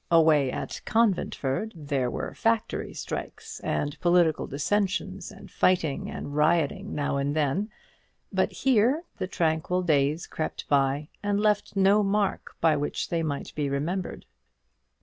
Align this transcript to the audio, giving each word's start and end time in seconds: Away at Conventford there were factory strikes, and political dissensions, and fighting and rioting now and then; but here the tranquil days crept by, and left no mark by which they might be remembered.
Away 0.09 0.51
at 0.51 0.81
Conventford 0.83 1.73
there 1.75 2.09
were 2.09 2.33
factory 2.33 2.91
strikes, 2.95 3.59
and 3.59 3.99
political 3.99 4.47
dissensions, 4.47 5.31
and 5.31 5.51
fighting 5.51 6.09
and 6.09 6.35
rioting 6.35 6.95
now 6.95 7.17
and 7.17 7.35
then; 7.35 7.69
but 8.33 8.51
here 8.51 9.03
the 9.19 9.27
tranquil 9.27 9.83
days 9.83 10.25
crept 10.25 10.67
by, 10.67 11.09
and 11.21 11.39
left 11.39 11.75
no 11.75 12.01
mark 12.01 12.55
by 12.59 12.75
which 12.75 13.09
they 13.09 13.21
might 13.21 13.53
be 13.53 13.69
remembered. 13.69 14.25